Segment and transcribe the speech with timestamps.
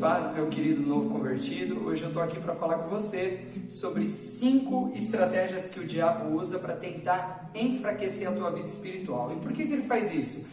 [0.00, 1.86] paz, meu querido novo convertido.
[1.86, 6.58] Hoje eu estou aqui para falar com você sobre cinco estratégias que o diabo usa
[6.58, 9.30] para tentar enfraquecer a tua vida espiritual.
[9.30, 10.46] E por que, que ele faz isso?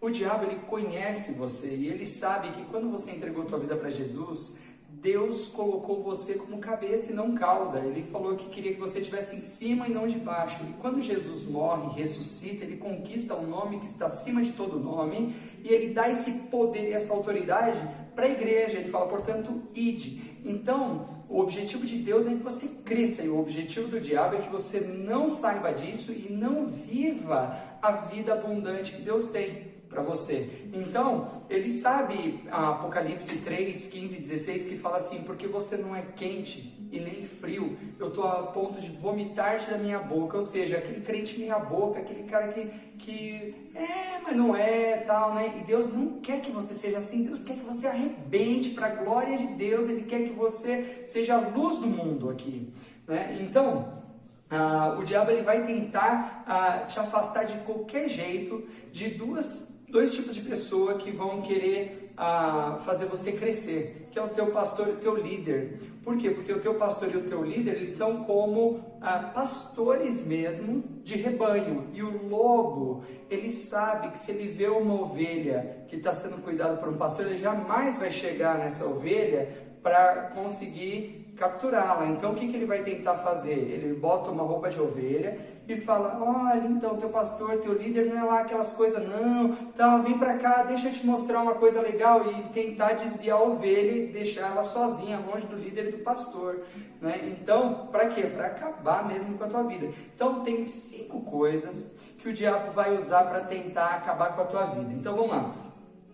[0.00, 3.90] O diabo ele conhece você e ele sabe que quando você entregou tua vida para
[3.90, 4.56] Jesus,
[4.88, 7.80] Deus colocou você como cabeça e não cauda.
[7.80, 10.62] Ele falou que queria que você estivesse em cima e não de baixo.
[10.68, 14.78] E quando Jesus morre, ressuscita, ele conquista o um nome que está acima de todo
[14.78, 17.80] nome e ele dá esse poder e essa autoridade
[18.20, 18.78] para a igreja.
[18.78, 20.20] Ele fala, portanto, ide.
[20.44, 24.40] Então, o objetivo de Deus é que você cresça e o objetivo do diabo é
[24.40, 30.02] que você não saiba disso e não viva a vida abundante que Deus tem para
[30.02, 30.68] você.
[30.72, 36.02] Então, ele sabe, Apocalipse 3, 15 e 16, que fala assim: porque você não é
[36.14, 40.36] quente e nem frio, eu estou a ponto de vomitar-te da minha boca.
[40.36, 42.66] Ou seja, aquele crente meia boca, aquele cara que,
[42.98, 45.54] que é, mas não é, tal, né?
[45.60, 48.90] E Deus não quer que você seja assim, Deus quer que você arrebente para a
[48.90, 52.72] glória de Deus, Ele quer que você seja a luz do mundo aqui.
[53.06, 53.38] Né?
[53.40, 54.00] Então,
[54.48, 60.12] ah, o diabo ele vai tentar ah, te afastar de qualquer jeito de duas dois
[60.12, 64.88] tipos de pessoa que vão querer ah, fazer você crescer, que é o teu pastor
[64.88, 65.80] e o teu líder.
[66.02, 66.30] Por quê?
[66.30, 71.16] Porque o teu pastor e o teu líder, eles são como ah, pastores mesmo de
[71.16, 71.88] rebanho.
[71.92, 76.76] E o lobo, ele sabe que se ele vê uma ovelha que está sendo cuidada
[76.76, 82.06] por um pastor, ele jamais vai chegar nessa ovelha para conseguir capturá-la.
[82.06, 83.52] Então o que, que ele vai tentar fazer?
[83.52, 88.18] Ele bota uma roupa de ovelha e fala: Olha, então teu pastor, teu líder não
[88.18, 91.80] é lá aquelas coisas, não, tá, vem pra cá, deixa eu te mostrar uma coisa
[91.80, 95.98] legal e tentar desviar a ovelha e deixar ela sozinha, longe do líder e do
[95.98, 96.60] pastor.
[97.00, 97.36] Né?
[97.40, 98.22] Então, para quê?
[98.22, 99.88] Para acabar mesmo com a tua vida.
[100.14, 104.66] Então, tem cinco coisas que o diabo vai usar para tentar acabar com a tua
[104.66, 104.92] vida.
[104.92, 105.69] Então, vamos lá.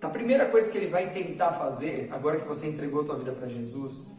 [0.00, 3.48] A primeira coisa que ele vai tentar fazer, agora que você entregou tua vida para
[3.48, 4.10] Jesus,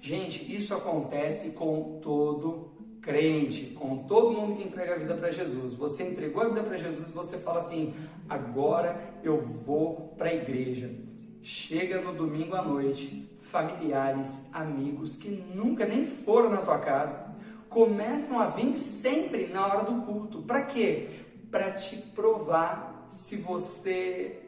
[0.00, 2.70] Gente, isso acontece com todo
[3.02, 5.74] crente, com todo mundo que entrega a vida para Jesus.
[5.74, 7.94] Você entregou a vida para Jesus você fala assim:
[8.28, 10.90] agora eu vou para a igreja.
[11.42, 17.34] Chega no domingo à noite, familiares, amigos que nunca nem foram na tua casa,
[17.68, 20.42] começam a vir sempre na hora do culto.
[20.42, 21.08] Para quê?
[21.50, 24.47] Para te provar se você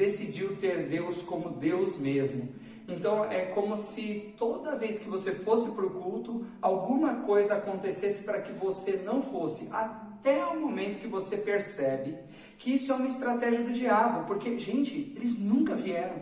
[0.00, 2.48] decidiu ter Deus como Deus mesmo.
[2.88, 8.24] Então é como se toda vez que você fosse para o culto, alguma coisa acontecesse
[8.24, 12.16] para que você não fosse, até o momento que você percebe
[12.58, 16.16] que isso é uma estratégia do diabo, porque, gente, eles nunca vieram.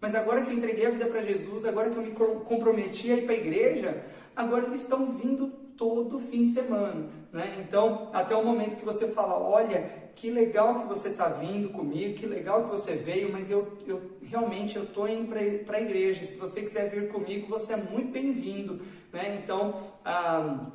[0.00, 3.16] Mas agora que eu entreguei a vida para Jesus, agora que eu me comprometi a
[3.16, 4.04] ir para a igreja,
[4.36, 7.08] agora eles estão vindo todo fim de semana.
[7.32, 7.56] Né?
[7.66, 12.18] Então, até o momento que você fala: olha, que legal que você está vindo comigo,
[12.18, 15.32] que legal que você veio, mas eu, eu realmente eu estou indo
[15.64, 16.26] para a igreja.
[16.26, 18.82] Se você quiser vir comigo, você é muito bem-vindo.
[19.10, 19.40] Né?
[19.42, 19.74] Então,
[20.04, 20.66] ah,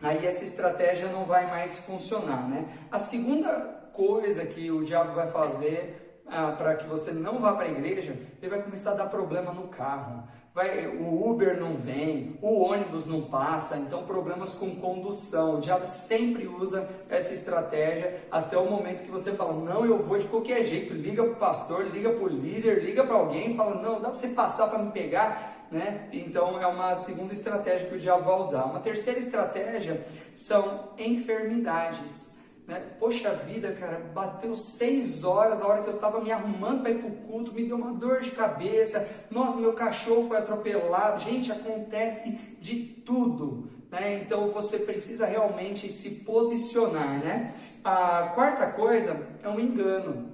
[0.00, 2.48] aí essa estratégia não vai mais funcionar.
[2.50, 2.68] Né?
[2.90, 3.50] A segunda
[3.92, 5.97] coisa que o diabo vai fazer
[6.30, 9.52] ah, para que você não vá para a igreja, ele vai começar a dar problema
[9.52, 10.24] no carro
[10.58, 15.56] vai, o Uber não vem, o ônibus não passa, então problemas com condução.
[15.56, 20.18] O diabo sempre usa essa estratégia até o momento que você fala, não, eu vou
[20.18, 23.80] de qualquer jeito, liga para o pastor, liga para o líder, liga para alguém, fala,
[23.80, 26.08] não, dá para você passar para me pegar, né?
[26.12, 28.64] Então é uma segunda estratégia que o diabo vai usar.
[28.64, 32.37] Uma terceira estratégia são enfermidades.
[32.68, 32.82] Né?
[33.00, 36.98] Poxa vida, cara, bateu seis horas a hora que eu estava me arrumando para ir
[36.98, 39.08] para o culto, me deu uma dor de cabeça.
[39.30, 41.22] Nossa, meu cachorro foi atropelado.
[41.22, 43.70] Gente, acontece de tudo.
[43.90, 44.20] Né?
[44.22, 47.24] Então você precisa realmente se posicionar.
[47.24, 47.54] Né?
[47.82, 50.30] A quarta coisa é um engano.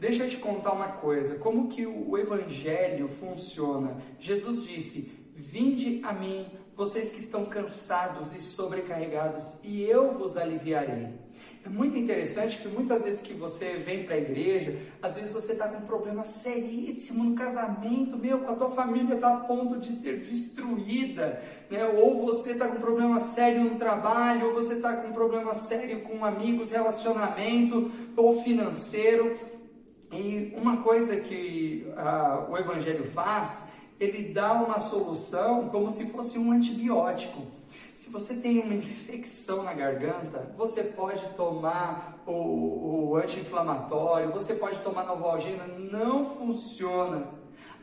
[0.00, 3.96] Deixa eu te contar uma coisa, como que o evangelho funciona.
[4.18, 11.25] Jesus disse: "Vinde a mim, vocês que estão cansados e sobrecarregados, e eu vos aliviarei."
[11.66, 15.50] É muito interessante que muitas vezes que você vem para a igreja, às vezes você
[15.50, 19.92] está com um problema seríssimo no casamento, meu, a tua família está a ponto de
[19.92, 21.84] ser destruída, né?
[21.86, 25.54] ou você está com um problema sério no trabalho, ou você está com um problema
[25.54, 29.36] sério com amigos, relacionamento ou financeiro.
[30.12, 36.38] E uma coisa que uh, o Evangelho faz, ele dá uma solução como se fosse
[36.38, 37.42] um antibiótico.
[37.96, 44.78] Se você tem uma infecção na garganta, você pode tomar o, o anti-inflamatório, você pode
[44.80, 47.26] tomar novalgina, não funciona.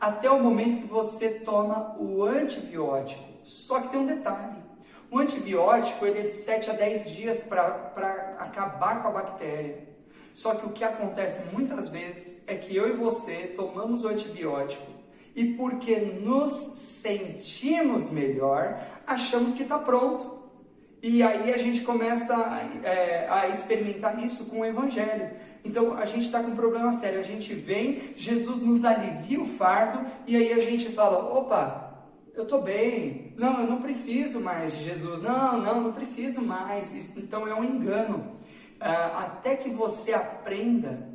[0.00, 3.24] Até o momento que você toma o antibiótico.
[3.42, 4.62] Só que tem um detalhe.
[5.10, 9.82] O antibiótico ele é de 7 a 10 dias para acabar com a bactéria.
[10.32, 15.03] Só que o que acontece muitas vezes é que eu e você tomamos o antibiótico
[15.34, 20.44] E porque nos sentimos melhor, achamos que está pronto.
[21.02, 22.34] E aí a gente começa
[22.82, 25.30] é, a experimentar isso com o Evangelho.
[25.64, 27.20] Então a gente está com um problema sério.
[27.20, 31.84] A gente vem, Jesus nos alivia o fardo, e aí a gente fala: opa,
[32.34, 33.32] eu estou bem.
[33.36, 35.20] Não, eu não preciso mais de Jesus.
[35.20, 37.16] Não, não, não preciso mais.
[37.16, 38.36] Então é um engano.
[38.80, 41.08] Ah, até que você aprenda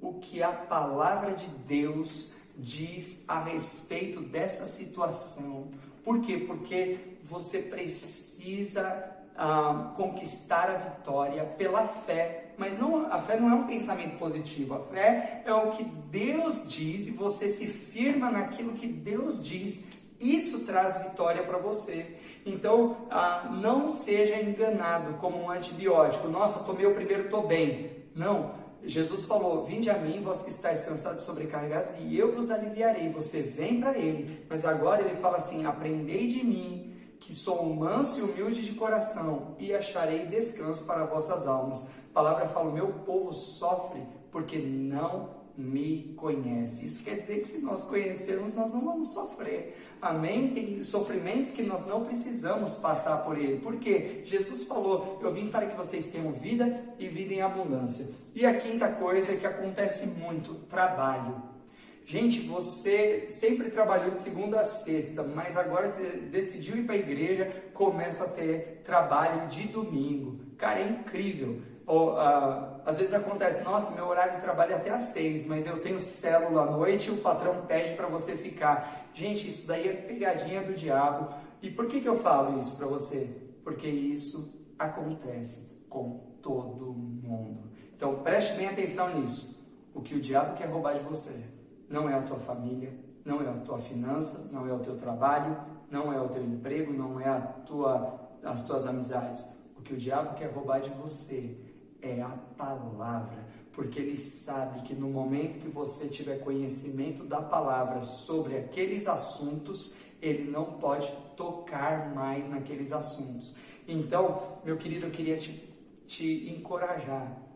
[0.00, 5.68] o que a palavra de Deus diz a respeito dessa situação.
[6.04, 6.38] Por quê?
[6.38, 12.52] Porque você precisa ah, conquistar a vitória pela fé.
[12.56, 14.74] Mas não, a fé não é um pensamento positivo.
[14.74, 19.84] A fé é o que Deus diz e você se firma naquilo que Deus diz.
[20.18, 22.16] Isso traz vitória para você.
[22.46, 26.28] Então, ah, não seja enganado como um antibiótico.
[26.28, 27.90] Nossa, tomei o primeiro, estou bem.
[28.14, 28.65] Não.
[28.86, 33.10] Jesus falou: Vinde a mim, vós que estáis cansados e sobrecarregados, e eu vos aliviarei.
[33.10, 34.46] Você vem para ele.
[34.48, 39.56] Mas agora ele fala assim: Aprendei de mim, que sou manso e humilde de coração,
[39.58, 41.88] e acharei descanso para vossas almas.
[42.10, 46.84] A palavra fala: meu povo sofre porque não me conhece.
[46.84, 49.76] Isso quer dizer que se nós conhecermos, nós não vamos sofrer.
[50.00, 50.52] Amém?
[50.52, 53.60] Tem sofrimentos que nós não precisamos passar por ele.
[53.60, 58.06] Porque Jesus falou: Eu vim para que vocês tenham vida e vida em abundância.
[58.34, 61.56] E a quinta coisa que acontece muito: trabalho.
[62.04, 65.88] Gente, você sempre trabalhou de segunda a sexta, mas agora
[66.30, 70.38] decidiu ir para a igreja, começa a ter trabalho de domingo.
[70.56, 71.60] Cara, é incrível.
[71.86, 75.66] Ou, uh, às vezes acontece, nossa, meu horário de trabalho é até às seis, mas
[75.66, 79.08] eu tenho célula à noite e o patrão pede para você ficar.
[79.14, 81.32] Gente, isso daí é pegadinha do diabo.
[81.62, 83.40] E por que, que eu falo isso para você?
[83.62, 87.70] Porque isso acontece com todo mundo.
[87.96, 89.56] Então preste bem atenção nisso.
[89.94, 91.56] O que o diabo quer roubar de você
[91.88, 92.92] não é a tua família,
[93.24, 95.56] não é a tua finança, não é o teu trabalho,
[95.90, 99.48] não é o teu emprego, não é a tua, as tuas amizades.
[99.76, 101.56] O que o diabo quer roubar de você
[102.02, 108.00] é a palavra, porque ele sabe que no momento que você tiver conhecimento da palavra
[108.00, 113.54] sobre aqueles assuntos, ele não pode tocar mais naqueles assuntos.
[113.86, 115.62] Então, meu querido, eu queria te,
[116.06, 117.46] te encorajar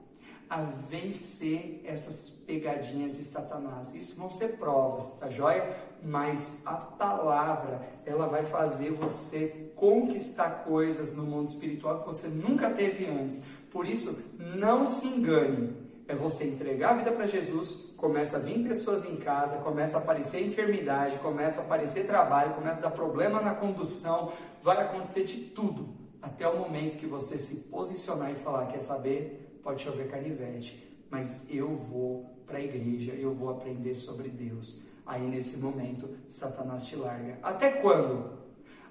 [0.51, 3.95] a vencer essas pegadinhas de Satanás.
[3.95, 5.77] Isso vão ser provas, tá joia?
[6.03, 12.69] Mas a palavra, ela vai fazer você conquistar coisas no mundo espiritual que você nunca
[12.71, 13.45] teve antes.
[13.71, 14.19] Por isso,
[14.57, 15.73] não se engane.
[16.09, 20.01] É você entregar a vida para Jesus, começa a vir pessoas em casa, começa a
[20.01, 25.37] aparecer enfermidade, começa a aparecer trabalho, começa a dar problema na condução, vai acontecer de
[25.37, 25.89] tudo,
[26.21, 29.41] até o momento que você se posicionar e falar, quer saber?
[29.63, 34.83] pode chover canivete, mas eu vou para a igreja, eu vou aprender sobre Deus.
[35.07, 37.39] Aí nesse momento, Satanás te larga.
[37.43, 38.39] Até quando?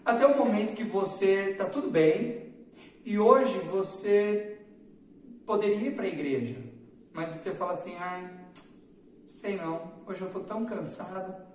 [0.04, 2.54] Até o momento que você está tudo bem
[3.06, 4.49] e hoje você
[5.50, 6.56] poderia ir para a igreja,
[7.12, 8.52] mas você fala assim: ah,
[9.26, 11.50] sei não, hoje eu estou tão cansado.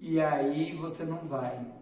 [0.00, 1.74] E aí você não vai.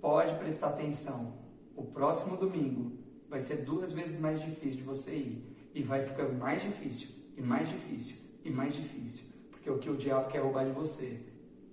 [0.00, 1.36] Pode prestar atenção.
[1.74, 2.92] O próximo domingo
[3.28, 5.70] vai ser duas vezes mais difícil de você ir.
[5.74, 9.24] E vai ficando mais difícil, e mais difícil, e mais difícil.
[9.50, 11.26] Porque o que o diabo quer roubar de você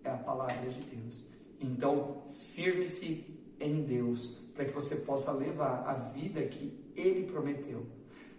[0.04, 1.24] é a palavra de Deus.
[1.60, 2.24] Então,
[2.56, 7.86] firme-se em Deus, para que você possa levar a vida que Ele prometeu.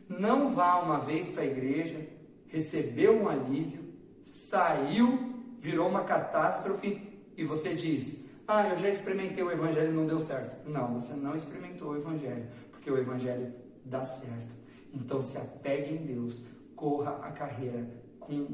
[0.09, 2.07] Não vá uma vez para a igreja,
[2.47, 3.85] recebeu um alívio,
[4.23, 7.01] saiu, virou uma catástrofe
[7.37, 10.69] e você diz: Ah, eu já experimentei o Evangelho e não deu certo.
[10.69, 13.53] Não, você não experimentou o Evangelho porque o Evangelho
[13.85, 14.55] dá certo.
[14.93, 17.89] Então se apegue em Deus, corra a carreira
[18.19, 18.47] com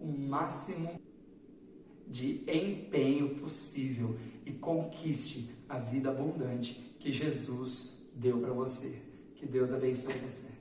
[0.00, 1.00] o máximo
[2.06, 9.02] de empenho possível e conquiste a vida abundante que Jesus deu para você.
[9.34, 10.55] Que Deus abençoe você.